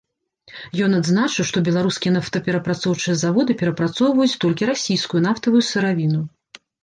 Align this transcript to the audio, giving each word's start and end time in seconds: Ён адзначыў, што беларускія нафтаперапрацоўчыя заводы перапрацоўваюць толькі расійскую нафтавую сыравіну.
Ён 0.85 0.91
адзначыў, 0.99 1.43
што 1.49 1.57
беларускія 1.67 2.13
нафтаперапрацоўчыя 2.15 3.15
заводы 3.23 3.57
перапрацоўваюць 3.61 4.39
толькі 4.45 4.69
расійскую 4.73 5.21
нафтавую 5.29 5.63
сыравіну. 5.71 6.21